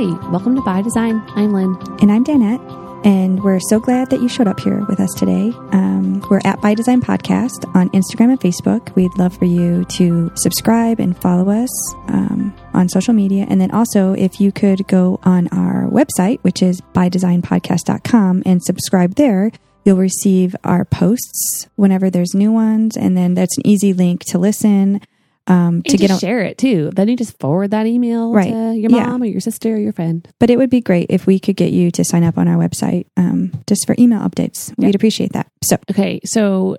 Hi, 0.00 0.30
welcome 0.30 0.56
to 0.56 0.62
By 0.62 0.80
Design. 0.80 1.22
I'm 1.36 1.52
Lynn. 1.52 1.76
And 2.00 2.10
I'm 2.10 2.24
Danette. 2.24 3.04
And 3.04 3.44
we're 3.44 3.60
so 3.60 3.78
glad 3.78 4.08
that 4.08 4.22
you 4.22 4.30
showed 4.30 4.48
up 4.48 4.58
here 4.58 4.82
with 4.86 4.98
us 4.98 5.12
today. 5.12 5.52
Um, 5.72 6.24
we're 6.30 6.40
at 6.42 6.58
By 6.62 6.72
Design 6.72 7.02
Podcast 7.02 7.70
on 7.74 7.90
Instagram 7.90 8.30
and 8.30 8.40
Facebook. 8.40 8.94
We'd 8.96 9.14
love 9.18 9.36
for 9.36 9.44
you 9.44 9.84
to 9.96 10.32
subscribe 10.36 11.00
and 11.00 11.14
follow 11.20 11.50
us 11.50 11.94
um, 12.08 12.56
on 12.72 12.88
social 12.88 13.12
media. 13.12 13.44
And 13.50 13.60
then 13.60 13.72
also, 13.72 14.14
if 14.14 14.40
you 14.40 14.52
could 14.52 14.88
go 14.88 15.20
on 15.22 15.48
our 15.48 15.86
website, 15.90 16.38
which 16.40 16.62
is 16.62 16.80
bydesignpodcast.com, 16.94 18.44
and 18.46 18.62
subscribe 18.62 19.16
there, 19.16 19.52
you'll 19.84 19.98
receive 19.98 20.56
our 20.64 20.86
posts 20.86 21.68
whenever 21.76 22.08
there's 22.08 22.32
new 22.32 22.50
ones. 22.50 22.96
And 22.96 23.18
then 23.18 23.34
that's 23.34 23.58
an 23.58 23.66
easy 23.66 23.92
link 23.92 24.24
to 24.28 24.38
listen. 24.38 25.02
Um, 25.46 25.82
to 25.82 25.96
get 25.96 26.20
share 26.20 26.40
it 26.42 26.58
too. 26.58 26.90
Then 26.94 27.08
you 27.08 27.16
just 27.16 27.38
forward 27.40 27.72
that 27.72 27.86
email 27.86 28.32
right. 28.32 28.52
to 28.52 28.74
your 28.74 28.90
mom 28.90 29.24
yeah. 29.24 29.28
or 29.28 29.32
your 29.32 29.40
sister 29.40 29.74
or 29.74 29.78
your 29.78 29.92
friend. 29.92 30.28
But 30.38 30.48
it 30.48 30.56
would 30.56 30.70
be 30.70 30.80
great 30.80 31.06
if 31.10 31.26
we 31.26 31.40
could 31.40 31.56
get 31.56 31.72
you 31.72 31.90
to 31.92 32.04
sign 32.04 32.22
up 32.22 32.38
on 32.38 32.46
our 32.46 32.56
website 32.56 33.06
um, 33.16 33.52
just 33.66 33.84
for 33.86 33.96
email 33.98 34.20
updates. 34.20 34.68
Yep. 34.70 34.78
We'd 34.78 34.94
appreciate 34.94 35.32
that. 35.32 35.48
So 35.64 35.76
okay, 35.90 36.20
so 36.24 36.76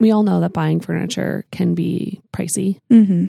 we 0.00 0.10
all 0.10 0.22
know 0.22 0.40
that 0.40 0.52
buying 0.52 0.80
furniture 0.80 1.44
can 1.52 1.74
be 1.74 2.20
pricey. 2.32 2.80
Mm-hmm. 2.90 3.26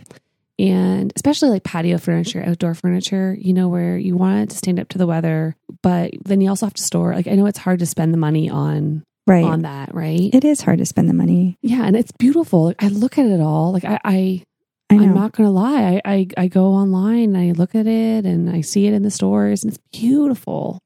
And 0.57 1.11
especially 1.15 1.49
like 1.49 1.63
patio 1.63 1.97
furniture, 1.97 2.43
outdoor 2.45 2.75
furniture, 2.75 3.35
you 3.39 3.53
know, 3.53 3.67
where 3.67 3.97
you 3.97 4.15
want 4.15 4.43
it 4.43 4.49
to 4.51 4.57
stand 4.57 4.79
up 4.79 4.89
to 4.89 4.97
the 4.97 5.07
weather, 5.07 5.55
but 5.81 6.11
then 6.23 6.39
you 6.39 6.49
also 6.49 6.67
have 6.67 6.73
to 6.75 6.83
store. 6.83 7.13
Like, 7.13 7.27
I 7.27 7.31
know 7.31 7.47
it's 7.47 7.57
hard 7.57 7.79
to 7.79 7.85
spend 7.85 8.13
the 8.13 8.19
money 8.19 8.49
on 8.49 9.03
right 9.27 9.43
on 9.43 9.63
that, 9.63 9.93
right? 9.93 10.29
It 10.33 10.45
is 10.45 10.61
hard 10.61 10.79
to 10.79 10.85
spend 10.85 11.09
the 11.09 11.13
money. 11.13 11.57
Yeah, 11.61 11.83
and 11.83 11.95
it's 11.95 12.11
beautiful. 12.11 12.73
I 12.79 12.89
look 12.89 13.17
at 13.17 13.25
it 13.25 13.41
all. 13.41 13.71
Like 13.71 13.85
I, 13.85 13.99
I 14.03 14.43
I 14.91 15.03
am 15.03 15.13
not 15.13 15.31
going 15.31 15.47
to 15.47 15.51
lie. 15.51 16.01
I, 16.05 16.13
I, 16.13 16.27
I 16.37 16.47
go 16.47 16.67
online, 16.67 17.35
I 17.35 17.51
look 17.51 17.75
at 17.75 17.87
it, 17.87 18.25
and 18.25 18.49
I 18.49 18.61
see 18.61 18.87
it 18.87 18.93
in 18.93 19.03
the 19.03 19.11
stores, 19.11 19.63
and 19.63 19.73
it's 19.73 19.81
beautiful. 19.91 20.79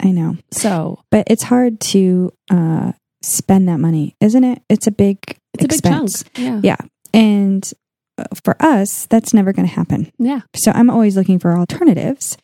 I 0.00 0.10
know. 0.10 0.36
So, 0.50 1.02
but 1.10 1.28
it's 1.28 1.44
hard 1.44 1.80
to 1.80 2.32
uh, 2.50 2.92
spend 3.22 3.68
that 3.68 3.78
money, 3.78 4.16
isn't 4.20 4.44
it? 4.44 4.62
It's 4.68 4.86
a 4.86 4.90
big 4.90 5.38
it's 5.54 5.64
expense. 5.64 6.22
a 6.22 6.24
big 6.24 6.34
chunk. 6.34 6.64
Yeah, 6.64 6.76
yeah, 6.76 6.88
and 7.14 7.72
uh, 8.18 8.24
for 8.42 8.56
us, 8.60 9.06
that's 9.06 9.32
never 9.32 9.52
going 9.52 9.68
to 9.68 9.74
happen. 9.74 10.12
Yeah. 10.18 10.40
So 10.56 10.72
I'm 10.72 10.90
always 10.90 11.16
looking 11.16 11.38
for 11.38 11.56
alternatives. 11.56 12.36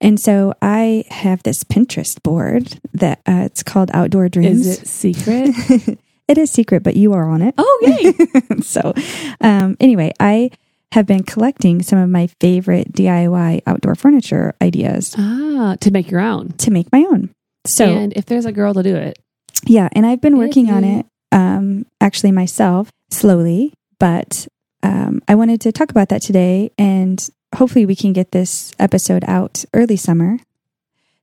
And 0.00 0.20
so 0.20 0.54
I 0.62 1.04
have 1.08 1.42
this 1.42 1.64
Pinterest 1.64 2.22
board 2.22 2.78
that 2.94 3.20
uh, 3.26 3.42
it's 3.46 3.64
called 3.64 3.90
Outdoor 3.92 4.28
Dreams. 4.28 4.66
Is 4.66 4.82
it 4.82 4.86
secret? 4.86 5.98
It 6.28 6.38
is 6.38 6.50
secret, 6.50 6.82
but 6.82 6.94
you 6.94 7.14
are 7.14 7.28
on 7.28 7.40
it. 7.42 7.54
Oh, 7.56 7.78
yay. 7.82 8.60
so, 8.60 8.92
um, 9.40 9.76
anyway, 9.80 10.12
I 10.20 10.50
have 10.92 11.06
been 11.06 11.22
collecting 11.22 11.82
some 11.82 11.98
of 11.98 12.08
my 12.10 12.28
favorite 12.40 12.92
DIY 12.92 13.62
outdoor 13.66 13.94
furniture 13.94 14.54
ideas. 14.60 15.14
Ah, 15.18 15.76
to 15.80 15.90
make 15.90 16.10
your 16.10 16.20
own. 16.20 16.52
To 16.58 16.70
make 16.70 16.92
my 16.92 17.04
own. 17.10 17.30
So, 17.66 17.86
and 17.86 18.12
if 18.14 18.26
there's 18.26 18.46
a 18.46 18.52
girl 18.52 18.74
to 18.74 18.82
do 18.82 18.94
it. 18.94 19.18
Yeah. 19.64 19.88
And 19.92 20.06
I've 20.06 20.20
been 20.20 20.38
working 20.38 20.70
on 20.70 20.84
it, 20.84 21.06
um, 21.32 21.86
actually 22.00 22.32
myself 22.32 22.90
slowly, 23.10 23.74
but, 23.98 24.46
um, 24.82 25.22
I 25.26 25.34
wanted 25.34 25.60
to 25.62 25.72
talk 25.72 25.90
about 25.90 26.08
that 26.10 26.22
today 26.22 26.70
and 26.78 27.26
hopefully 27.54 27.86
we 27.86 27.96
can 27.96 28.12
get 28.12 28.32
this 28.32 28.72
episode 28.78 29.24
out 29.26 29.64
early 29.74 29.96
summer 29.96 30.38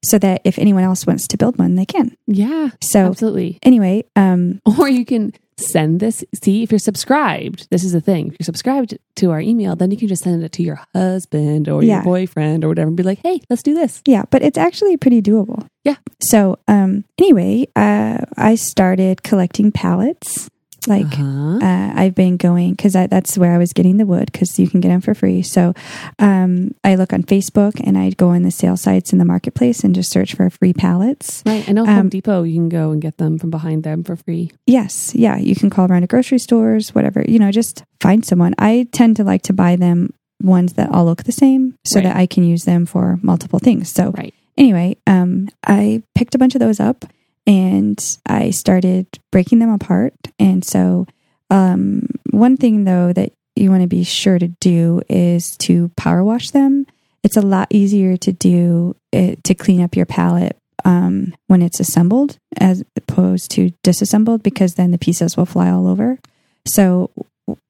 so 0.06 0.18
that 0.20 0.42
if 0.44 0.58
anyone 0.60 0.84
else 0.84 1.06
wants 1.06 1.28
to 1.28 1.38
build 1.38 1.58
one, 1.58 1.76
they 1.76 1.86
can. 1.86 2.16
Yeah. 2.28 2.70
So 2.82 3.06
absolutely. 3.06 3.60
Anyway, 3.64 4.06
um, 4.16 4.62
or 4.80 4.88
you 4.88 5.06
can 5.06 5.34
send 5.58 6.00
this. 6.00 6.24
See, 6.44 6.64
if 6.64 6.72
you're 6.72 6.80
subscribed, 6.80 7.68
this 7.72 7.84
is 7.84 7.94
the 7.94 8.02
thing. 8.02 8.28
If 8.28 8.36
you're 8.40 8.46
subscribed 8.46 8.98
to 9.18 9.32
our 9.32 9.40
email, 9.40 9.76
then 9.76 9.92
you 9.92 9.98
can 9.98 10.08
just 10.08 10.24
send 10.24 10.44
it 10.44 10.52
to 10.54 10.64
your 10.64 10.82
husband 10.94 11.70
or 11.70 11.84
yeah. 11.84 11.96
your 11.96 12.04
boyfriend 12.04 12.64
or 12.64 12.70
whatever 12.70 12.90
and 12.90 12.98
be 12.98 13.04
like, 13.04 13.20
hey, 13.24 13.40
let's 13.50 13.64
do 13.64 13.74
this. 13.74 14.02
Yeah, 14.06 14.24
but 14.30 14.42
it's 14.42 14.58
actually 14.58 14.98
pretty 14.98 15.22
doable. 15.22 15.68
Yeah. 15.84 15.96
So, 16.22 16.60
um, 16.68 17.06
anyway, 17.18 17.68
uh, 17.76 18.20
I 18.38 18.56
started 18.56 19.24
collecting 19.24 19.72
pallets 19.72 20.50
like 20.88 21.06
uh-huh. 21.06 21.60
uh, 21.62 21.94
I've 21.96 22.16
been 22.16 22.38
going 22.38 22.72
because 22.72 22.94
that's 22.94 23.38
where 23.38 23.54
I 23.54 23.58
was 23.58 23.74
getting 23.74 23.98
the 23.98 24.06
wood 24.06 24.32
because 24.32 24.60
you 24.60 24.70
can 24.70 24.82
get 24.82 24.90
them 24.90 25.02
for 25.02 25.14
free. 25.14 25.42
So 25.42 25.74
um, 26.20 26.76
I 26.84 26.96
look 26.96 27.14
on 27.14 27.24
Facebook 27.24 27.80
and 27.84 27.98
I 27.98 28.12
go 28.12 28.30
on 28.30 28.44
the 28.44 28.52
sale 28.52 28.78
sites 28.78 29.12
in 29.12 29.20
the 29.20 29.26
marketplace 29.26 29.84
and 29.84 29.96
just 29.96 30.12
search 30.12 30.36
for 30.36 30.50
free 30.50 30.74
pallets. 30.74 31.44
Right. 31.46 31.68
I 31.68 31.72
know 31.72 31.86
Home 31.86 32.00
um, 32.00 32.10
Depot. 32.10 32.44
You 32.44 32.56
can 32.56 32.70
go 32.70 32.92
and 32.92 33.02
get 33.02 33.18
them 33.18 33.38
from 33.38 33.50
behind 33.50 33.84
them 33.84 34.04
for 34.04 34.16
free. 34.16 34.52
Yes. 34.66 35.14
Yeah. 35.16 35.38
You 35.38 35.56
can 35.56 35.70
call 35.70 35.90
around 35.90 36.02
to 36.02 36.08
grocery 36.08 36.40
stores, 36.40 36.94
whatever. 36.94 37.24
You 37.28 37.40
know, 37.40 37.52
just 37.52 37.84
find 38.00 38.26
someone. 38.26 38.56
I 38.60 38.88
tend 38.92 39.16
to 39.18 39.24
like 39.24 39.44
to 39.44 39.54
buy 39.54 39.76
them 39.76 40.14
ones 40.42 40.74
that 40.74 40.92
all 40.92 41.06
look 41.06 41.24
the 41.24 41.32
same 41.32 41.78
so 41.86 41.98
right. 41.98 42.04
that 42.04 42.16
I 42.16 42.26
can 42.26 42.44
use 42.44 42.66
them 42.66 42.86
for 42.86 43.20
multiple 43.22 43.60
things. 43.60 43.90
So 43.90 44.12
right. 44.12 44.34
anyway, 44.58 44.98
um, 45.08 45.50
I 45.66 46.04
picked 46.14 46.36
a 46.36 46.38
bunch 46.38 46.56
of 46.56 46.60
those 46.60 46.80
up 46.80 47.06
and 47.48 48.18
I 48.26 48.52
started 48.52 49.08
breaking 49.32 49.60
them 49.60 49.70
apart. 49.70 50.14
And 50.40 50.64
so, 50.64 51.06
um, 51.50 52.08
one 52.32 52.58
thing 52.58 52.84
though 52.84 53.14
that 53.14 53.34
you 53.56 53.70
want 53.70 53.82
to 53.82 53.88
be 53.88 54.04
sure 54.04 54.40
to 54.40 54.48
do 54.48 55.02
is 55.10 55.56
to 55.58 55.90
power 55.96 56.24
wash 56.24 56.50
them. 56.52 56.86
It's 57.24 57.38
a 57.38 57.42
lot 57.42 57.68
easier 57.72 58.18
to 58.18 58.32
do 58.32 58.96
it, 59.12 59.44
to 59.46 59.56
clean 59.56 59.82
up 59.82 59.96
your 59.96 60.06
pallet 60.06 60.58
um, 60.84 61.34
when 61.48 61.62
it's 61.62 61.80
assembled 61.80 62.38
as 62.58 62.84
opposed 62.96 63.52
to 63.52 63.72
disassembled 63.84 64.44
because 64.44 64.76
then 64.76 64.92
the 64.92 64.98
pieces 64.98 65.36
will 65.36 65.46
fly 65.46 65.70
all 65.70 65.88
over. 65.88 66.20
So 66.68 67.12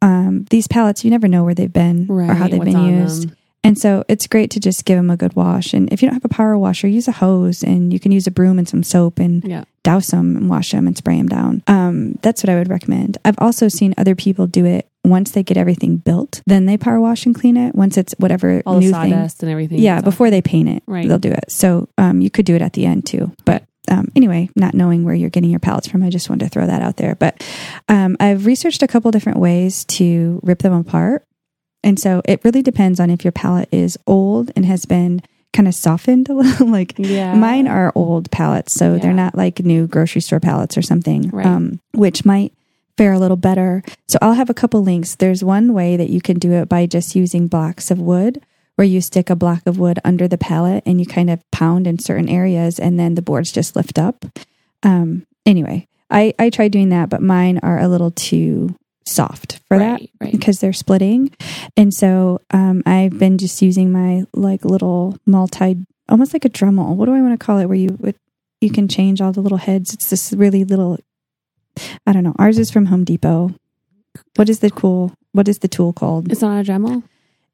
um, 0.02 0.46
these 0.50 0.68
pallets, 0.68 1.04
you 1.04 1.12
never 1.12 1.28
know 1.28 1.44
where 1.44 1.54
they've 1.54 1.72
been 1.72 2.08
right, 2.08 2.30
or 2.30 2.34
how 2.34 2.48
they've 2.48 2.64
been 2.64 3.00
used. 3.00 3.30
Them. 3.30 3.38
And 3.66 3.78
so 3.78 4.04
it's 4.08 4.28
great 4.28 4.52
to 4.52 4.60
just 4.60 4.86
give 4.86 4.98
them 4.98 5.10
a 5.10 5.18
good 5.18 5.36
wash. 5.36 5.74
And 5.74 5.92
if 5.92 6.02
you 6.02 6.08
don't 6.08 6.14
have 6.14 6.26
a 6.26 6.30
power 6.30 6.58
washer, 6.58 6.88
use 6.88 7.08
a 7.08 7.12
hose 7.12 7.64
and 7.64 7.92
you 7.92 8.00
can 8.00 8.12
use 8.12 8.28
a 8.28 8.32
broom 8.32 8.60
and 8.60 8.70
some 8.70 8.84
soap 8.84 9.20
and 9.20 9.44
yeah. 9.44 9.64
douse 9.84 10.12
them 10.12 10.38
and 10.38 10.50
wash 10.50 10.72
them 10.72 10.86
and 10.86 10.96
spray 10.96 11.18
them 11.18 11.28
down. 11.28 11.64
Um, 11.68 12.20
that's 12.22 12.44
what 12.44 12.52
I 12.52 12.56
would 12.56 12.70
recommend. 12.70 13.18
I've 13.26 13.40
also 13.40 13.68
seen 13.68 13.96
other 13.98 14.14
people 14.14 14.46
do 14.46 14.66
it 14.66 14.88
once 15.04 15.32
they 15.32 15.44
get 15.44 15.58
everything 15.58 15.98
built, 15.98 16.42
then 16.46 16.66
they 16.66 16.78
power 16.78 17.00
wash 17.00 17.26
and 17.26 17.34
clean 17.34 17.58
it. 17.58 17.76
Once 17.76 17.98
it's 17.98 18.14
whatever 18.18 18.62
all 18.66 18.80
new 18.80 18.88
the 18.88 18.94
sawdust 18.94 19.38
thing. 19.40 19.48
and 19.48 19.52
everything. 19.52 19.80
Yeah, 19.80 20.02
before 20.02 20.30
they 20.30 20.42
paint 20.42 20.70
it, 20.70 20.84
right. 20.88 21.08
they'll 21.08 21.20
do 21.20 21.32
it. 21.32 21.52
So 21.52 21.90
um, 21.98 22.22
you 22.22 22.30
could 22.30 22.46
do 22.46 22.56
it 22.56 22.62
at 22.62 22.74
the 22.74 22.86
end 22.86 23.06
too. 23.06 23.32
But 23.46 23.64
um, 23.88 24.12
anyway, 24.16 24.50
not 24.56 24.74
knowing 24.74 25.04
where 25.04 25.14
you're 25.14 25.30
getting 25.30 25.52
your 25.52 25.60
pallets 25.60 25.88
from, 25.88 26.04
I 26.04 26.10
just 26.10 26.30
wanted 26.30 26.46
to 26.46 26.50
throw 26.50 26.66
that 26.66 26.82
out 26.82 26.98
there. 26.98 27.16
But 27.16 27.46
um, 27.88 28.18
I've 28.20 28.46
researched 28.46 28.82
a 28.82 28.88
couple 28.88 29.12
different 29.12 29.40
ways 29.40 29.86
to 29.86 30.40
rip 30.44 30.60
them 30.60 30.74
apart. 30.74 31.26
And 31.86 32.00
so 32.00 32.24
it 32.26 32.44
really 32.44 32.64
depends 32.64 33.00
on 33.00 33.12
if 33.12 33.24
your 33.24 33.32
pallet 33.32 33.70
is 33.72 33.98
old 34.08 34.52
and 34.56 34.66
has 34.66 34.86
been 34.86 35.22
kind 35.54 35.68
of 35.68 35.76
softened 35.76 36.28
a 36.30 36.34
little. 36.34 36.68
like 36.72 36.96
yeah. 36.98 37.36
mine 37.36 37.68
are 37.68 37.94
old 37.96 38.30
pallets, 38.32 38.74
so 38.74 38.94
yeah. 38.94 39.00
they're 39.00 39.14
not 39.14 39.36
like 39.36 39.60
new 39.60 39.88
grocery 39.88 40.22
store 40.22 40.40
pallets 40.40 40.78
or 40.78 40.82
something, 40.82 41.30
right. 41.30 41.46
um, 41.46 41.80
which 41.94 42.26
might 42.26 42.52
fare 42.98 43.14
a 43.14 43.20
little 43.20 43.38
better. 43.38 43.84
So 44.08 44.18
I'll 44.22 44.34
have 44.34 44.50
a 44.50 44.54
couple 44.54 44.84
links. 44.84 45.16
There's 45.16 45.44
one 45.44 45.74
way 45.74 45.96
that 45.96 46.10
you 46.10 46.22
can 46.22 46.40
do 46.40 46.54
it 46.54 46.68
by 46.68 46.88
just 46.88 47.16
using 47.16 47.48
blocks 47.48 47.92
of 47.92 48.00
wood 48.00 48.42
where 48.76 48.88
you 48.88 49.00
stick 49.00 49.30
a 49.30 49.36
block 49.36 49.62
of 49.66 49.78
wood 49.78 50.00
under 50.04 50.28
the 50.28 50.38
pallet 50.38 50.84
and 50.86 51.00
you 51.00 51.06
kind 51.06 51.30
of 51.30 51.40
pound 51.52 51.88
in 51.88 52.00
certain 52.00 52.28
areas 52.28 52.80
and 52.80 53.00
then 53.00 53.16
the 53.16 53.22
boards 53.22 53.52
just 53.52 53.76
lift 53.76 54.00
up. 54.00 54.26
Um, 54.84 55.26
anyway, 55.46 55.88
I, 56.10 56.34
I 56.40 56.50
tried 56.50 56.72
doing 56.72 56.90
that, 56.90 57.10
but 57.10 57.22
mine 57.22 57.60
are 57.64 57.80
a 57.80 57.88
little 57.88 58.12
too 58.12 58.76
soft 59.08 59.60
for 59.68 59.78
right, 59.78 60.00
that 60.00 60.10
right. 60.20 60.32
because 60.32 60.60
they're 60.60 60.74
splitting. 60.74 61.32
And 61.78 61.94
so 61.94 62.42
um, 62.52 62.84
I've 62.86 63.18
been 63.18 63.38
just 63.38 63.62
using 63.62 63.92
my 63.92 64.26
like 64.34 64.66
little 64.66 65.18
multi, 65.26 65.78
almost 66.10 66.34
like 66.34 66.46
a 66.46 66.50
Dremel. 66.50 66.96
What 66.96 67.06
do 67.06 67.14
I 67.14 67.22
want 67.22 67.40
to 67.40 67.44
call 67.44 67.60
it? 67.60 67.66
Where 67.66 67.78
you 67.78 67.98
would 68.00 68.16
you 68.62 68.72
can 68.72 68.88
change 68.88 69.22
all 69.22 69.32
the 69.32 69.42
little 69.42 69.58
heads. 69.58 69.94
It's 69.94 70.10
this 70.10 70.34
really 70.34 70.64
little. 70.64 70.98
I 72.08 72.14
don't 72.14 72.24
know. 72.24 72.36
Ours 72.40 72.58
is 72.58 72.72
from 72.72 72.88
Home 72.88 73.04
Depot. 73.04 73.54
What 74.36 74.50
is 74.50 74.60
the 74.60 74.72
cool? 74.72 75.14
What 75.34 75.48
is 75.48 75.60
the 75.60 75.68
tool 75.68 75.94
called? 75.94 76.32
It's 76.32 76.42
not 76.42 76.66
a 76.66 76.72
Dremel. 76.72 77.04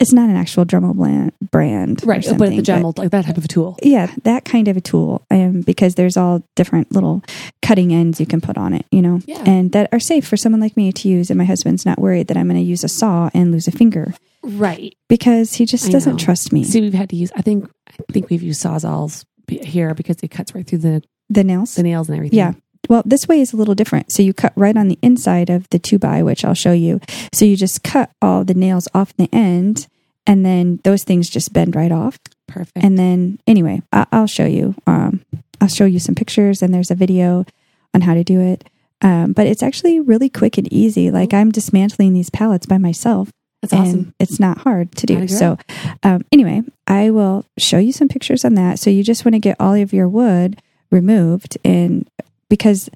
It's 0.01 0.13
not 0.13 0.29
an 0.29 0.35
actual 0.35 0.65
Dremel 0.65 0.95
brand, 0.95 1.33
brand, 1.51 2.03
right? 2.03 2.25
But 2.37 2.49
the 2.49 2.61
Dremel, 2.61 2.97
like 2.97 3.11
that 3.11 3.25
type 3.25 3.37
of 3.37 3.45
a 3.45 3.47
tool. 3.47 3.77
Yeah, 3.83 4.11
that 4.23 4.45
kind 4.45 4.67
of 4.67 4.75
a 4.75 4.81
tool. 4.81 5.25
Um, 5.29 5.61
because 5.61 5.95
there's 5.95 6.17
all 6.17 6.43
different 6.55 6.91
little 6.91 7.23
cutting 7.61 7.93
ends 7.93 8.19
you 8.19 8.25
can 8.25 8.41
put 8.41 8.57
on 8.57 8.73
it, 8.73 8.85
you 8.91 9.01
know, 9.01 9.21
yeah. 9.25 9.43
and 9.45 9.71
that 9.73 9.89
are 9.91 9.99
safe 9.99 10.27
for 10.27 10.37
someone 10.37 10.59
like 10.59 10.75
me 10.75 10.91
to 10.91 11.07
use. 11.07 11.29
And 11.29 11.37
my 11.37 11.45
husband's 11.45 11.85
not 11.85 11.99
worried 11.99 12.27
that 12.27 12.37
I'm 12.37 12.47
going 12.47 12.59
to 12.59 12.65
use 12.65 12.83
a 12.83 12.89
saw 12.89 13.29
and 13.33 13.51
lose 13.51 13.67
a 13.67 13.71
finger, 13.71 14.13
right? 14.43 14.95
Because 15.07 15.53
he 15.53 15.65
just 15.65 15.87
I 15.87 15.91
doesn't 15.91 16.13
know. 16.13 16.17
trust 16.17 16.51
me. 16.51 16.63
See, 16.63 16.81
we've 16.81 16.93
had 16.93 17.09
to 17.11 17.15
use. 17.15 17.31
I 17.35 17.41
think 17.41 17.69
I 17.87 18.11
think 18.11 18.29
we've 18.29 18.41
used 18.41 18.63
sawzalls 18.63 19.23
here 19.47 19.93
because 19.93 20.17
it 20.23 20.29
cuts 20.29 20.55
right 20.55 20.65
through 20.65 20.79
the 20.79 21.03
the 21.29 21.43
nails, 21.43 21.75
the 21.75 21.83
nails 21.83 22.09
and 22.09 22.17
everything. 22.17 22.39
Yeah. 22.39 22.53
Well, 22.89 23.03
this 23.05 23.27
way 23.27 23.39
is 23.39 23.53
a 23.53 23.57
little 23.57 23.75
different. 23.75 24.11
So 24.11 24.23
you 24.23 24.33
cut 24.33 24.53
right 24.55 24.75
on 24.75 24.87
the 24.87 24.99
inside 25.01 25.49
of 25.49 25.69
the 25.69 25.79
two 25.79 25.99
by, 25.99 26.23
which 26.23 26.43
I'll 26.43 26.53
show 26.53 26.71
you. 26.71 26.99
So 27.33 27.45
you 27.45 27.55
just 27.55 27.83
cut 27.83 28.11
all 28.21 28.43
the 28.43 28.53
nails 28.53 28.87
off 28.93 29.15
the 29.17 29.29
end, 29.31 29.87
and 30.27 30.45
then 30.45 30.79
those 30.83 31.03
things 31.03 31.29
just 31.29 31.53
bend 31.53 31.75
right 31.75 31.91
off. 31.91 32.19
Perfect. 32.47 32.83
And 32.83 32.97
then, 32.97 33.39
anyway, 33.47 33.81
I- 33.91 34.07
will 34.11 34.27
show 34.27 34.45
you. 34.45 34.75
Um, 34.87 35.21
I'll 35.59 35.67
show 35.67 35.85
you 35.85 35.99
some 35.99 36.15
pictures, 36.15 36.61
and 36.61 36.73
there's 36.73 36.91
a 36.91 36.95
video 36.95 37.45
on 37.93 38.01
how 38.01 38.13
to 38.13 38.23
do 38.23 38.39
it. 38.39 38.69
Um, 39.01 39.33
but 39.33 39.47
it's 39.47 39.63
actually 39.63 39.99
really 39.99 40.29
quick 40.29 40.57
and 40.57 40.71
easy. 40.71 41.09
Like 41.11 41.33
I'm 41.33 41.51
dismantling 41.51 42.13
these 42.13 42.29
pallets 42.29 42.65
by 42.67 42.77
myself, 42.77 43.31
That's 43.61 43.73
awesome. 43.73 43.99
And 43.99 44.13
it's 44.19 44.39
not 44.39 44.59
hard 44.59 44.91
to 44.97 45.05
do. 45.07 45.27
So, 45.27 45.57
um, 46.03 46.23
anyway, 46.31 46.61
I 46.87 47.09
will 47.09 47.45
show 47.57 47.77
you 47.79 47.93
some 47.93 48.09
pictures 48.09 48.45
on 48.45 48.53
that. 48.55 48.79
So, 48.79 48.89
you 48.89 49.03
just 49.03 49.25
want 49.25 49.33
to 49.35 49.39
get 49.39 49.57
all 49.59 49.73
of 49.73 49.91
your 49.93 50.07
wood 50.07 50.61
removed, 50.91 51.57
and 51.63 52.07
because 52.49 52.89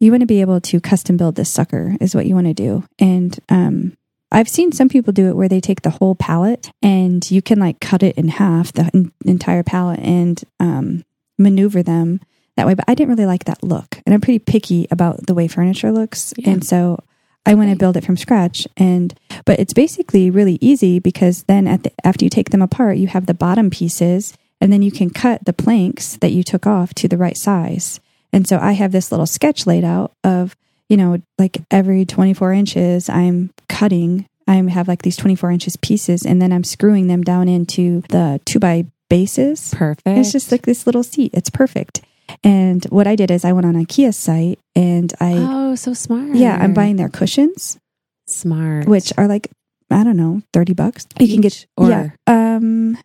you 0.00 0.10
want 0.10 0.20
to 0.22 0.26
be 0.26 0.40
able 0.40 0.60
to 0.60 0.80
custom 0.80 1.16
build 1.16 1.36
this 1.36 1.50
sucker, 1.50 1.96
is 2.00 2.14
what 2.14 2.26
you 2.26 2.34
want 2.34 2.48
to 2.48 2.54
do. 2.54 2.84
And 2.98 3.38
um, 3.48 3.96
I've 4.32 4.48
seen 4.48 4.72
some 4.72 4.88
people 4.88 5.12
do 5.12 5.28
it 5.28 5.36
where 5.36 5.48
they 5.48 5.60
take 5.60 5.82
the 5.82 5.90
whole 5.90 6.14
pallet 6.14 6.70
and 6.82 7.28
you 7.30 7.42
can 7.42 7.60
like 7.60 7.80
cut 7.80 8.02
it 8.02 8.16
in 8.16 8.28
half, 8.28 8.72
the 8.72 9.12
entire 9.24 9.62
pallet, 9.62 10.00
and 10.00 10.42
um, 10.58 11.04
maneuver 11.38 11.82
them 11.82 12.20
that 12.56 12.66
way. 12.66 12.74
But 12.74 12.86
I 12.88 12.94
didn't 12.94 13.14
really 13.14 13.26
like 13.26 13.44
that 13.44 13.62
look. 13.62 13.98
And 14.06 14.14
I'm 14.14 14.20
pretty 14.20 14.38
picky 14.38 14.88
about 14.90 15.26
the 15.26 15.34
way 15.34 15.48
furniture 15.48 15.92
looks. 15.92 16.32
Yeah. 16.36 16.50
And 16.50 16.64
so 16.64 17.02
I 17.44 17.54
want 17.54 17.70
to 17.70 17.76
build 17.76 17.96
it 17.96 18.04
from 18.04 18.16
scratch. 18.16 18.66
And, 18.76 19.14
but 19.44 19.60
it's 19.60 19.74
basically 19.74 20.30
really 20.30 20.58
easy 20.60 20.98
because 20.98 21.42
then 21.44 21.66
at 21.66 21.82
the, 21.82 21.92
after 22.04 22.24
you 22.24 22.30
take 22.30 22.50
them 22.50 22.62
apart, 22.62 22.96
you 22.96 23.08
have 23.08 23.26
the 23.26 23.34
bottom 23.34 23.68
pieces 23.68 24.34
and 24.60 24.72
then 24.72 24.80
you 24.80 24.92
can 24.92 25.10
cut 25.10 25.44
the 25.44 25.52
planks 25.52 26.16
that 26.18 26.32
you 26.32 26.42
took 26.42 26.66
off 26.66 26.94
to 26.94 27.08
the 27.08 27.18
right 27.18 27.36
size. 27.36 28.00
And 28.32 28.48
so 28.48 28.58
I 28.58 28.72
have 28.72 28.92
this 28.92 29.10
little 29.10 29.26
sketch 29.26 29.66
laid 29.66 29.84
out 29.84 30.12
of 30.24 30.56
you 30.92 30.98
know, 30.98 31.16
like 31.38 31.56
every 31.70 32.04
24 32.04 32.52
inches, 32.52 33.08
I'm 33.08 33.48
cutting. 33.66 34.26
I 34.46 34.56
have 34.56 34.88
like 34.88 35.00
these 35.00 35.16
24 35.16 35.50
inches 35.50 35.74
pieces, 35.76 36.26
and 36.26 36.42
then 36.42 36.52
I'm 36.52 36.64
screwing 36.64 37.06
them 37.06 37.22
down 37.22 37.48
into 37.48 38.02
the 38.10 38.42
two 38.44 38.58
by 38.58 38.84
bases. 39.08 39.72
Perfect. 39.74 40.06
It's 40.06 40.32
just 40.32 40.52
like 40.52 40.66
this 40.66 40.84
little 40.84 41.02
seat. 41.02 41.30
It's 41.32 41.48
perfect. 41.48 42.02
And 42.44 42.84
what 42.90 43.06
I 43.06 43.16
did 43.16 43.30
is 43.30 43.42
I 43.42 43.54
went 43.54 43.64
on 43.64 43.72
IKEA's 43.74 44.18
site 44.18 44.58
and 44.76 45.12
I 45.18 45.34
oh 45.38 45.74
so 45.74 45.92
smart 45.92 46.34
yeah 46.34 46.56
I'm 46.58 46.72
buying 46.72 46.96
their 46.96 47.10
cushions 47.10 47.78
smart 48.26 48.86
which 48.86 49.12
are 49.18 49.26
like 49.26 49.50
I 49.90 50.02
don't 50.02 50.16
know 50.16 50.40
thirty 50.52 50.72
bucks 50.72 51.06
you 51.18 51.26
Each, 51.26 51.32
can 51.32 51.40
get 51.42 51.66
or 51.76 51.90
yeah 51.90 52.10
um 52.26 52.96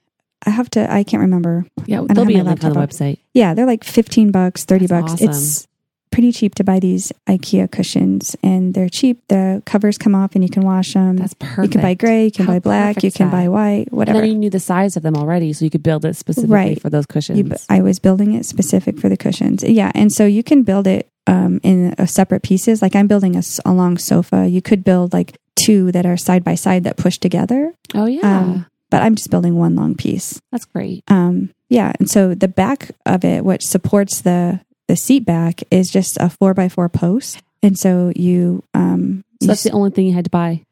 I 0.46 0.52
have 0.52 0.70
to 0.72 0.90
I 0.90 1.04
can't 1.04 1.22
remember 1.22 1.66
yeah 1.86 2.06
they'll 2.08 2.26
be 2.26 2.40
on 2.40 2.46
the 2.46 2.54
website 2.54 3.18
yeah 3.34 3.54
they're 3.54 3.66
like 3.66 3.84
fifteen 3.84 4.32
bucks 4.32 4.64
thirty 4.64 4.86
That's 4.86 5.02
bucks 5.02 5.14
awesome. 5.16 5.30
it's 5.30 5.67
pretty 6.12 6.32
cheap 6.32 6.56
to 6.56 6.64
buy 6.64 6.80
these 6.80 7.12
IKEA 7.28 7.72
cushions, 7.72 8.36
and 8.44 8.74
they're 8.74 8.90
cheap. 8.90 9.22
The 9.28 9.62
covers 9.66 9.98
come 9.98 10.16
off, 10.16 10.36
and 10.36 10.44
you 10.44 10.50
can 10.50 10.64
wash 10.64 10.94
them. 10.94 11.18
That's 11.18 11.34
perfect. 11.36 11.64
You 11.64 11.70
can 11.70 11.82
buy 11.82 11.94
gray, 11.94 12.26
you 12.26 12.32
can 12.32 12.46
How 12.46 12.54
buy 12.54 12.60
black, 12.60 13.04
you 13.04 13.12
can 13.12 13.28
that? 13.28 13.32
buy 13.32 13.48
white, 13.48 13.92
whatever. 13.92 14.18
And 14.20 14.26
then 14.26 14.32
you 14.34 14.38
knew 14.40 14.50
the 14.50 14.60
size 14.60 14.98
of 14.98 15.04
them 15.04 15.16
already, 15.16 15.54
so 15.54 15.66
you 15.66 15.72
could 15.72 15.84
build 15.84 16.06
it 16.06 16.16
specifically 16.16 16.54
Right. 16.54 16.82
for 16.82 16.90
those 16.90 17.06
cushions. 17.06 17.38
You- 17.40 17.52
I 17.70 17.82
was 17.82 18.00
building 18.00 18.34
it 18.34 18.46
specific 18.46 19.00
for 19.00 19.10
the 19.10 19.18
cushions. 19.18 19.64
Yeah, 19.64 19.92
and 19.96 20.12
so 20.12 20.26
you 20.26 20.44
can 20.44 20.64
build 20.64 20.88
it 20.88 21.08
um, 21.28 21.60
in 21.62 21.94
a 21.98 22.08
separate 22.08 22.42
pieces. 22.42 22.82
Like 22.82 22.96
I'm 22.96 23.08
building 23.08 23.36
a 23.36 23.74
long 23.74 23.98
sofa. 23.98 24.48
You 24.48 24.62
could 24.62 24.84
build 24.86 25.12
like 25.12 25.36
two 25.58 25.92
that 25.92 26.06
are 26.06 26.16
side 26.16 26.44
by 26.44 26.56
side 26.56 26.86
that 26.86 26.96
push 26.96 27.18
together. 27.18 27.74
oh 27.96 28.06
yeah, 28.06 28.22
Um, 28.40 28.66
but 28.90 29.02
I'm 29.02 29.16
just 29.16 29.30
building 29.30 29.56
one 29.58 29.76
long 29.76 29.94
piece. 29.96 30.40
that's 30.54 30.64
great. 30.64 31.04
Um, 31.10 31.50
yeah, 31.70 31.92
and 32.00 32.10
so 32.10 32.34
the 32.34 32.48
back 32.48 32.92
of 33.06 33.26
it, 33.26 33.44
which 33.44 33.68
supports 33.68 34.22
the 34.22 34.62
the 34.88 34.96
seat 34.96 35.26
back, 35.26 35.62
is 35.72 35.90
just 35.92 36.18
a 36.20 36.30
four 36.30 36.54
by 36.54 36.70
four 36.70 36.90
post, 36.90 37.42
and 37.64 37.78
so 37.78 38.12
you 38.16 38.64
um, 38.74 39.24
So 39.42 39.46
you 39.46 39.48
that's 39.48 39.64
the 39.64 39.72
only 39.72 39.92
thing 39.92 40.06
you 40.08 40.14
had 40.14 40.26
to 40.26 40.30
buy. 40.32 40.64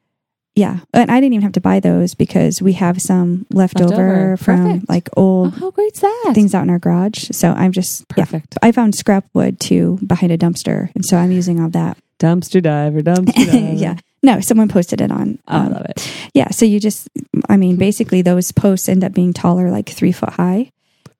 yeah, 0.55 0.79
and 0.93 1.11
I 1.11 1.19
didn't 1.19 1.33
even 1.33 1.43
have 1.43 1.51
to 1.53 1.61
buy 1.61 1.79
those 1.81 2.13
because 2.15 2.61
we 2.61 2.73
have 2.73 3.01
some 3.01 3.45
left, 3.51 3.79
Left 3.79 3.91
over, 3.91 4.09
over. 4.09 4.37
from 4.37 4.63
Perfect. 4.63 4.89
like 4.89 5.09
Oh, 5.17 5.21
old 5.21 5.53
how 5.55 5.71
great's 5.71 5.99
that? 5.99 6.31
things 6.33 6.55
out 6.55 6.63
in 6.63 6.69
our 6.69 6.79
garage. 6.79 7.29
So 7.31 7.51
I'm 7.51 7.71
just 7.73 8.05
yeah. 8.17 8.23
Perfect. 8.25 8.57
I 8.61 8.71
found 8.71 8.95
scrap 8.95 9.25
wood 9.33 9.59
too 9.59 9.99
behind 10.05 10.31
a 10.31 10.37
dumpster, 10.37 10.93
and 10.95 11.05
so 11.05 11.17
I'm 11.17 11.31
using 11.31 11.59
all 11.59 11.69
that. 11.71 11.97
Dumpster 12.19 12.61
diver, 12.63 13.01
dumpster 13.01 13.45
diver. 13.51 13.73
yeah, 13.73 13.95
no, 14.23 14.39
someone 14.39 14.69
posted 14.69 15.01
it 15.01 15.11
on. 15.11 15.37
Oh, 15.49 15.57
I 15.57 15.65
um, 15.65 15.73
love 15.73 15.85
it. 15.89 16.13
Yeah, 16.33 16.49
so 16.51 16.63
you 16.65 16.79
just, 16.79 17.09
I 17.49 17.57
mean, 17.57 17.75
basically 17.75 18.21
those 18.21 18.53
posts 18.53 18.87
end 18.87 19.03
up 19.03 19.11
being 19.13 19.33
taller, 19.33 19.69
like 19.69 19.89
three 19.89 20.13
foot 20.13 20.29
high, 20.31 20.71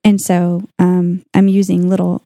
and 0.06 0.22
so 0.22 0.64
um, 0.80 1.26
I'm 1.34 1.50
using 1.50 1.90
little, 1.90 2.24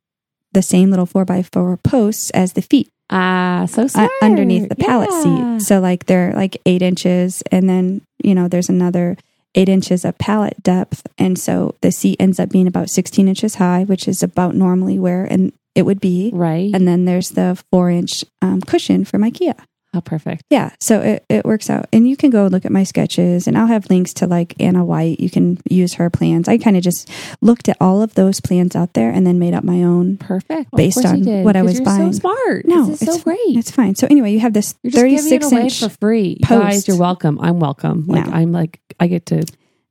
the 0.53 0.61
same 0.61 0.89
little 0.89 1.05
four 1.05 1.25
by 1.25 1.43
four 1.43 1.77
posts 1.77 2.29
as 2.31 2.53
the 2.53 2.61
feet 2.61 2.89
Ah, 3.11 3.65
so 3.67 3.87
uh, 3.95 4.07
underneath 4.21 4.69
the 4.69 4.75
pallet 4.75 5.09
Yeah. 5.11 5.57
seat. 5.57 5.65
So 5.65 5.79
like 5.79 6.05
they're 6.05 6.31
like 6.33 6.61
eight 6.67 6.81
inches, 6.83 7.41
and 7.51 7.67
then 7.67 8.01
you 8.23 8.35
know 8.35 8.47
there's 8.47 8.69
another 8.69 9.17
eight 9.55 9.67
inches 9.69 10.05
of 10.05 10.15
pallet 10.19 10.61
depth, 10.61 11.07
and 11.17 11.37
so 11.39 11.73
the 11.81 11.91
seat 11.91 12.17
ends 12.19 12.39
up 12.39 12.49
being 12.49 12.67
about 12.67 12.89
16 12.89 13.27
inches 13.27 13.55
high, 13.55 13.83
which 13.85 14.07
is 14.07 14.21
about 14.21 14.53
normally 14.55 14.99
where 14.99 15.25
and 15.25 15.51
it 15.73 15.83
would 15.87 15.99
be. 15.99 16.29
Right. 16.33 16.69
And 16.73 16.87
then 16.87 17.05
there's 17.05 17.31
the 17.31 17.57
four 17.71 17.89
inch 17.89 18.23
um, 18.43 18.61
cushion 18.61 19.05
from 19.05 19.21
IKEA. 19.23 19.55
How 19.93 20.01
perfect. 20.01 20.43
Yeah, 20.51 20.69
so 20.79 21.01
it, 21.01 21.25
it 21.29 21.45
works 21.45 21.67
out. 21.67 21.87
And 21.91 22.07
you 22.07 22.15
can 22.15 22.29
go 22.29 22.45
look 22.45 22.63
at 22.63 22.71
my 22.71 22.83
sketches, 22.83 23.47
and 23.47 23.57
I'll 23.57 23.65
have 23.67 23.89
links 23.89 24.13
to 24.15 24.27
like 24.27 24.53
Ana 24.59 24.85
White. 24.85 25.19
You 25.19 25.31
can 25.31 25.57
use 25.67 25.95
her 25.95 26.11
plans. 26.11 26.47
I 26.47 26.59
kind 26.59 26.77
of 26.77 26.83
just 26.83 27.09
looked 27.41 27.67
at 27.69 27.77
all 27.81 28.03
of 28.03 28.13
those 28.13 28.39
plans 28.39 28.75
out 28.75 28.93
there 28.93 29.09
and 29.09 29.25
then 29.25 29.39
made 29.39 29.55
up 29.55 29.63
my 29.63 29.81
own. 29.81 30.17
Perfect. 30.17 30.69
Based 30.75 31.03
you 31.03 31.09
on 31.09 31.43
what 31.43 31.55
I 31.55 31.63
was 31.63 31.75
you're 31.75 31.85
buying. 31.85 32.13
So 32.13 32.19
smart. 32.19 32.65
No, 32.65 32.91
is 32.91 32.99
so 32.99 33.05
it's- 33.05 33.23
great. 33.23 33.39
It's 33.57 33.71
fine. 33.71 33.95
So 33.95 34.05
anyway, 34.11 34.31
you 34.31 34.41
have 34.41 34.53
this 34.53 34.75
You're 34.83 34.91
just 34.91 35.01
36 35.01 35.29
giving 35.29 35.47
it 35.47 35.51
away 35.53 35.61
inch. 35.63 35.79
for 35.79 35.89
free, 35.89 36.37
post. 36.43 36.61
guys. 36.61 36.87
You're 36.87 36.97
welcome. 36.97 37.39
I'm 37.41 37.59
welcome. 37.59 38.05
Like 38.07 38.27
No. 38.27 38.31
I'm 38.31 38.51
like 38.51 38.79
I 38.99 39.07
get 39.07 39.25
to. 39.27 39.43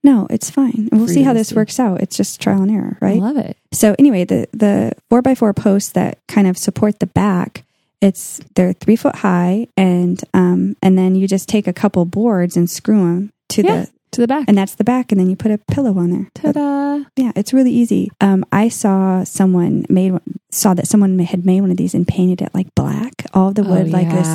No, 0.04 0.28
it's 0.30 0.48
fine. 0.48 0.88
And 0.92 1.00
we'll 1.00 1.08
see 1.08 1.24
how 1.24 1.32
this 1.32 1.52
works 1.52 1.80
out. 1.80 2.00
It's 2.00 2.16
just 2.16 2.40
trial 2.40 2.62
and 2.62 2.70
error, 2.70 2.96
right? 3.00 3.16
I 3.16 3.24
love 3.24 3.36
it. 3.36 3.56
So 3.72 3.96
anyway, 3.98 4.24
the 4.24 4.46
the 4.52 4.92
four 5.10 5.22
by 5.22 5.34
four 5.34 5.52
posts 5.52 5.90
that 5.92 6.18
kind 6.28 6.46
of 6.46 6.56
support 6.56 7.00
the 7.00 7.08
back, 7.08 7.64
it's 8.00 8.40
they're 8.54 8.72
three 8.72 8.96
foot 8.96 9.16
high, 9.16 9.68
and 9.76 10.22
um 10.34 10.76
and 10.82 10.96
then 10.98 11.14
you 11.14 11.26
just 11.28 11.48
take 11.48 11.66
a 11.66 11.72
couple 11.72 12.04
boards 12.04 12.56
and 12.56 12.68
screw 12.70 12.98
them 13.00 13.30
to 13.50 13.62
Yeah. 13.62 13.80
the 13.82 13.90
To 14.12 14.20
the 14.22 14.26
back. 14.28 14.44
and 14.48 14.56
that's 14.56 14.74
the 14.76 14.84
back, 14.84 15.12
and 15.12 15.20
then 15.20 15.28
you 15.28 15.36
put 15.36 15.50
a 15.50 15.58
pillow 15.58 15.98
on 15.98 16.10
there. 16.10 16.28
Ta-da! 16.34 17.04
Yeah, 17.16 17.32
it's 17.36 17.52
really 17.52 17.72
easy. 17.72 18.10
Um, 18.20 18.44
I 18.50 18.68
saw 18.68 19.22
someone 19.24 19.84
made 19.90 20.14
saw 20.50 20.72
that 20.74 20.86
someone 20.88 21.18
had 21.18 21.44
made 21.44 21.60
one 21.60 21.70
of 21.70 21.76
these 21.76 21.92
and 21.94 22.06
painted 22.08 22.40
it 22.40 22.54
like 22.54 22.74
black, 22.74 23.26
all 23.34 23.52
the 23.52 23.62
wood 23.64 23.88
Oh, 23.88 23.90
like 23.90 24.08
this, 24.10 24.26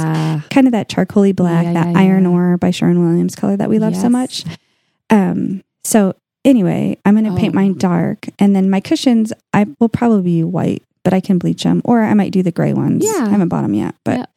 kind 0.50 0.68
of 0.68 0.72
that 0.74 0.90
charcoaly 0.90 1.36
black, 1.36 1.64
Yeah, 1.66 1.74
that 1.74 1.88
yeah, 1.94 2.00
iron 2.00 2.24
yeah. 2.26 2.30
ore 2.30 2.58
by 2.58 2.70
Sherwin-Williams 2.70 3.36
color 3.36 3.58
that 3.58 3.70
we 3.70 3.80
love 3.80 3.96
so 3.96 4.10
much. 4.10 4.46
Um, 5.10 5.64
so 5.84 6.14
anyway, 6.46 6.98
I'm 7.06 7.16
going 7.16 7.26
to 7.26 7.36
paint 7.40 7.54
Oh. 7.56 7.60
mine 7.60 7.74
dark, 7.78 8.28
and 8.40 8.56
then 8.56 8.70
my 8.70 8.80
cushions 8.80 9.34
I 9.54 9.66
will 9.80 9.90
probably 9.90 10.22
be 10.24 10.44
white, 10.44 10.84
but 11.04 11.14
I 11.14 11.20
can 11.20 11.38
bleach 11.38 11.64
them, 11.64 11.82
or 11.86 12.02
I 12.04 12.14
might 12.14 12.32
do 12.32 12.44
the 12.44 12.52
gray 12.52 12.74
ones. 12.74 13.04
Yeah. 13.06 13.26
I 13.26 13.30
haven't 13.30 13.50
bought 13.50 13.62
them 13.64 13.74
yet, 13.74 13.96
but 14.04 14.18
Yep. 14.20 14.30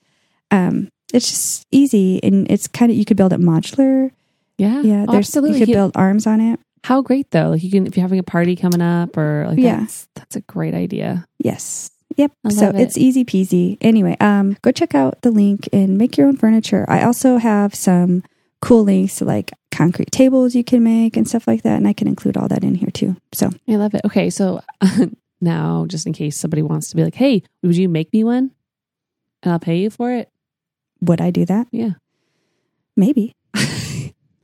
um, 0.50 0.88
it's 1.12 1.28
just 1.30 1.66
easy, 1.70 2.20
and 2.22 2.50
it's 2.50 2.66
kind 2.68 2.90
of 2.90 2.98
you 2.98 3.04
could 3.04 3.16
build 3.16 3.32
it 3.32 3.40
modular. 3.40 4.10
Yeah. 4.58 4.80
Yeah, 4.82 5.04
there's 5.06 5.28
absolutely. 5.28 5.60
you 5.60 5.66
could 5.66 5.72
build 5.72 5.92
arms 5.94 6.26
on 6.26 6.40
it. 6.40 6.58
How 6.84 7.02
great 7.02 7.30
though! 7.30 7.50
Like 7.50 7.62
you 7.64 7.70
can 7.70 7.86
if 7.86 7.96
you're 7.96 8.02
having 8.04 8.18
a 8.18 8.22
party 8.24 8.54
coming 8.56 8.80
up 8.82 9.16
or 9.16 9.46
like 9.48 9.58
Yeah. 9.58 9.80
that's 9.80 10.08
that's 10.14 10.36
a 10.36 10.40
great 10.42 10.74
idea. 10.74 11.26
Yes. 11.38 11.90
Yep. 12.16 12.32
So 12.50 12.68
it. 12.70 12.76
it's 12.76 12.96
easy 12.96 13.24
peasy. 13.24 13.76
Anyway, 13.80 14.16
um, 14.20 14.56
go 14.62 14.70
check 14.72 14.94
out 14.94 15.20
the 15.22 15.30
link 15.30 15.68
and 15.72 15.98
make 15.98 16.16
your 16.16 16.28
own 16.28 16.36
furniture. 16.36 16.84
I 16.88 17.02
also 17.02 17.36
have 17.38 17.74
some 17.74 18.22
cool 18.62 18.84
links 18.84 19.16
to 19.16 19.24
like 19.24 19.50
concrete 19.70 20.10
tables 20.12 20.54
you 20.54 20.64
can 20.64 20.82
make 20.82 21.16
and 21.16 21.28
stuff 21.28 21.46
like 21.46 21.62
that, 21.62 21.76
and 21.76 21.86
I 21.88 21.92
can 21.92 22.06
include 22.08 22.36
all 22.36 22.48
that 22.48 22.62
in 22.64 22.74
here 22.76 22.90
too. 22.90 23.16
So 23.32 23.50
I 23.68 23.76
love 23.76 23.94
it. 23.94 24.00
Okay, 24.06 24.30
so 24.30 24.60
now 25.40 25.86
just 25.88 26.06
in 26.06 26.12
case 26.12 26.36
somebody 26.36 26.62
wants 26.62 26.88
to 26.90 26.96
be 26.96 27.04
like, 27.04 27.14
"Hey, 27.14 27.42
would 27.62 27.76
you 27.76 27.88
make 27.88 28.12
me 28.12 28.24
one?" 28.24 28.50
and 29.42 29.52
I'll 29.52 29.58
pay 29.58 29.78
you 29.78 29.90
for 29.90 30.10
it. 30.12 30.30
would 31.00 31.20
I 31.20 31.30
do 31.30 31.44
that? 31.44 31.68
Yeah. 31.70 31.92
Maybe. 32.96 33.34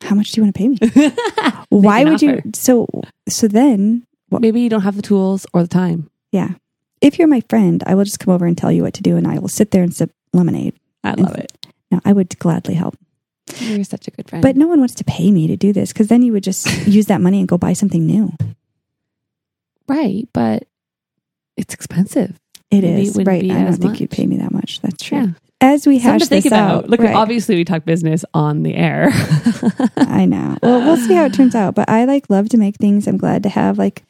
How 0.03 0.15
much 0.15 0.33
do 0.33 0.41
you 0.41 0.45
want 0.45 0.55
to 0.55 0.59
pay 0.59 0.69
me? 0.69 1.13
Why 1.71 2.05
would 2.05 2.21
you? 2.23 2.43
So 2.55 2.87
so 3.29 3.49
then, 3.49 4.05
Maybe 4.31 4.61
you 4.61 4.69
don't 4.71 4.83
have 4.83 4.97
the 4.97 5.03
tools 5.03 5.47
or 5.53 5.63
the 5.63 5.69
time. 5.69 6.11
yeah. 6.33 6.55
If 7.01 7.19
you're 7.19 7.27
my 7.29 7.43
friend, 7.51 7.83
I 7.87 7.95
will 7.97 8.05
just 8.05 8.21
come 8.21 8.33
over 8.33 8.47
and 8.47 8.57
tell 8.57 8.71
you 8.71 8.83
what 8.83 8.95
to 8.95 9.03
do, 9.03 9.17
and 9.17 9.27
I 9.27 9.39
will 9.41 9.49
sit 9.49 9.73
there 9.73 9.83
and 9.83 9.93
sip 9.93 10.13
lemonade. 10.33 10.75
I 11.03 11.15
love 11.15 11.35
it. 11.37 11.51
No, 11.91 12.01
I 12.05 12.13
would 12.13 12.39
gladly 12.39 12.75
help. 12.75 12.97
You're 13.59 13.83
such 13.83 14.07
a 14.07 14.13
good 14.13 14.29
friend. 14.29 14.41
But 14.41 14.57
no 14.57 14.69
one 14.69 14.79
wants 14.79 14.95
to 14.95 15.05
pay 15.05 15.33
me 15.33 15.49
to 15.49 15.57
do 15.57 15.73
this 15.73 15.93
because 15.93 16.07
then 16.07 16.23
you 16.23 16.33
would 16.33 16.45
just 16.45 16.87
use 16.87 17.07
that 17.07 17.21
money 17.21 17.41
and 17.41 17.49
go 17.49 17.59
buy 17.59 17.73
something 17.73 18.07
new. 18.07 18.33
right, 19.89 20.29
but 20.33 20.69
it's 21.57 21.75
expensive. 21.75 22.39
It 22.71 22.83
Maybe 22.83 22.87
it 22.89 22.99
is 23.01 23.09
wouldn't 23.17 23.29
right. 23.29 23.51
I 23.51 23.65
don't 23.65 23.77
think 23.77 24.01
you'd 24.01 24.11
pay 24.11 24.27
me 24.27 24.39
that 24.39 24.53
much. 24.53 24.81
That's 24.81 25.03
true. 25.03 25.19
Yeah. 25.19 25.27
As 25.61 25.87
we 25.87 25.99
Something 26.01 26.11
hash 26.13 26.21
to 26.23 26.27
think 26.27 26.43
this 26.45 26.53
about. 26.53 26.85
out, 26.85 26.91
Look, 26.91 27.01
right. 27.01 27.15
obviously 27.15 27.55
we 27.55 27.65
talk 27.65 27.85
business 27.85 28.25
on 28.35 28.63
the 28.65 28.75
air. 28.75 29.11
I 29.97 30.25
know. 30.25 30.57
Well, 30.63 30.81
we'll 30.81 30.97
see 30.97 31.15
how 31.15 31.25
it 31.27 31.35
turns 31.35 31.55
out. 31.55 31.75
But 31.77 31.89
I 31.89 32.05
like 32.05 32.29
love 32.31 32.49
to 32.51 32.57
make 32.57 32.77
things. 32.77 33.07
I'm 33.07 33.17
glad 33.19 33.43
to 33.45 33.49
have 33.49 33.79
like 33.79 34.03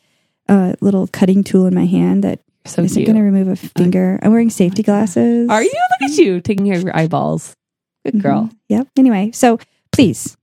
a 0.48 0.74
little 0.80 1.06
cutting 1.08 1.44
tool 1.44 1.66
in 1.66 1.74
my 1.74 1.84
hand 1.84 2.24
that 2.24 2.40
so 2.64 2.82
isn't 2.82 2.96
cute. 2.96 3.06
going 3.06 3.16
to 3.18 3.22
remove 3.22 3.48
a 3.48 3.56
finger. 3.56 4.18
I'm 4.22 4.30
wearing 4.30 4.48
safety 4.50 4.82
glasses. 4.82 5.50
Are 5.50 5.62
you? 5.62 5.70
Look 6.00 6.10
at 6.10 6.16
you 6.16 6.40
taking 6.40 6.66
care 6.66 6.76
of 6.76 6.84
your 6.84 6.96
eyeballs. 6.96 7.54
Good 8.04 8.14
Mhm. 8.14 8.22
girl. 8.22 8.50
Yep. 8.68 8.88
Anyway, 8.96 9.30
so 9.34 9.58
please 9.90 10.36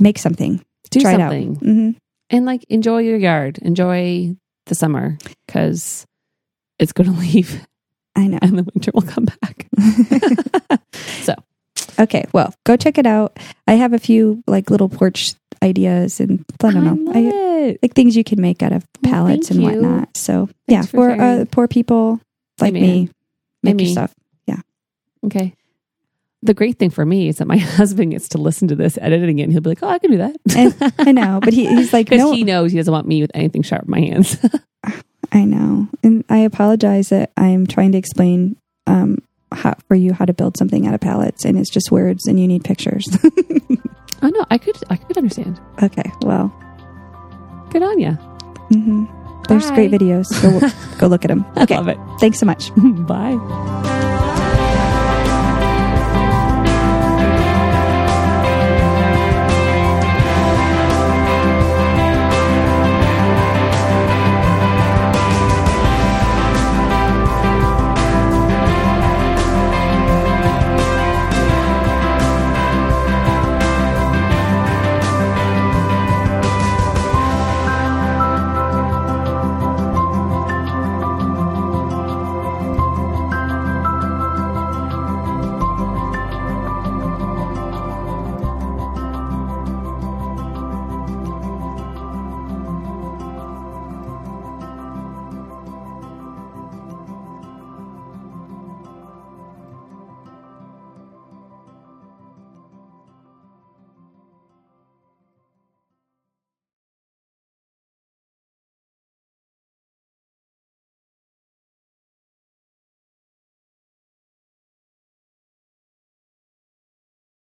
make 0.00 0.18
something. 0.18 0.60
Do 0.90 1.00
Try 1.00 1.12
something. 1.16 1.52
it 1.52 1.56
out. 1.56 1.62
hmm 1.62 1.90
and 2.30 2.44
like 2.46 2.64
enjoy 2.68 2.98
your 3.02 3.16
yard. 3.16 3.58
Enjoy 3.62 4.34
the 4.66 4.74
summer 4.74 5.16
because 5.46 6.04
it's 6.82 6.92
going 6.92 7.10
to 7.14 7.18
leave 7.18 7.66
I 8.14 8.26
know. 8.26 8.38
and 8.42 8.58
the 8.58 8.64
winter 8.74 8.90
will 8.94 9.02
come 9.02 9.24
back. 9.26 9.66
so 11.22 11.34
Okay, 11.98 12.24
well, 12.32 12.54
go 12.64 12.76
check 12.76 12.98
it 12.98 13.06
out. 13.06 13.38
I 13.66 13.72
have 13.74 13.92
a 13.92 13.98
few 13.98 14.42
like 14.46 14.70
little 14.70 14.88
porch 14.88 15.34
ideas 15.62 16.20
and 16.20 16.44
I 16.62 16.70
don't 16.70 16.84
know, 16.84 17.12
I 17.12 17.30
I, 17.68 17.78
like 17.82 17.94
things 17.94 18.16
you 18.16 18.24
can 18.24 18.40
make 18.40 18.62
out 18.62 18.72
of 18.72 18.84
Well, 19.02 19.12
pallets 19.12 19.48
thank 19.48 19.60
and 19.62 19.72
you. 19.74 19.80
whatnot. 19.82 20.16
So 20.16 20.46
Thanks 20.46 20.56
yeah, 20.68 20.82
for 20.82 21.14
for 21.16 21.22
uh, 21.22 21.44
poor 21.50 21.68
people 21.68 22.20
like 22.60 22.72
me, 22.74 23.08
make 23.62 23.76
me. 23.76 23.84
your 23.84 23.92
stuff. 23.92 24.14
Yeah. 24.46 24.60
Okay. 25.24 25.54
The 26.42 26.54
great 26.54 26.78
thing 26.78 26.90
for 26.90 27.06
me 27.06 27.28
is 27.28 27.38
that 27.38 27.46
my 27.46 27.56
husband 27.78 28.10
gets 28.12 28.28
to 28.30 28.38
listen 28.38 28.68
to 28.68 28.74
this 28.74 28.98
editing 29.00 29.38
it 29.38 29.44
and 29.44 29.52
he'll 29.52 29.60
be 29.62 29.70
like, 29.70 29.82
oh, 29.82 29.88
I 29.88 29.98
can 30.00 30.10
do 30.10 30.18
that. 30.18 30.36
And 30.56 30.92
I 30.98 31.12
know, 31.12 31.38
but 31.42 31.52
he, 31.52 31.66
he's 31.68 31.92
like, 31.92 32.06
Because 32.06 32.18
no, 32.20 32.32
he 32.32 32.42
knows 32.42 32.72
he 32.72 32.78
doesn't 32.78 32.92
want 32.92 33.06
me 33.06 33.20
with 33.20 33.30
anything 33.34 33.62
sharp 33.62 33.84
in 33.84 33.90
my 33.90 34.00
hands. 34.00 34.36
I 35.30 35.44
know, 35.44 35.88
and 36.02 36.11
I 36.28 36.38
apologize 36.38 37.08
that 37.10 37.32
I'm 37.36 37.66
trying 37.66 37.92
to 37.92 37.98
explain 37.98 38.56
um 38.86 39.18
how, 39.52 39.74
for 39.86 39.94
you 39.94 40.12
how 40.14 40.24
to 40.24 40.32
build 40.32 40.56
something 40.56 40.86
out 40.86 40.94
of 40.94 41.00
pallets, 41.00 41.44
and 41.44 41.58
it's 41.58 41.68
just 41.70 41.90
words, 41.90 42.26
and 42.26 42.40
you 42.40 42.48
need 42.48 42.64
pictures. 42.64 43.06
oh 44.22 44.28
no, 44.28 44.44
I 44.50 44.58
could 44.58 44.76
I 44.90 44.96
could 44.96 45.18
understand. 45.18 45.60
okay, 45.82 46.10
well, 46.22 46.52
Good 47.70 47.82
on 47.82 47.98
you. 47.98 48.12
hmm 48.12 49.04
there's 49.48 49.70
great 49.72 49.90
videos. 49.90 50.26
Go, 50.40 50.96
go 50.98 51.06
look 51.08 51.24
at 51.24 51.28
them. 51.28 51.44
I 51.56 51.64
Okay, 51.64 51.76
love 51.76 51.88
it. 51.88 51.98
thanks 52.20 52.38
so 52.38 52.46
much. 52.46 52.70
Bye. 53.06 53.98